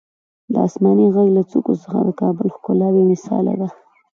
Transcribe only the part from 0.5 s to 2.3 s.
د اسمایي غر له څوکو څخه د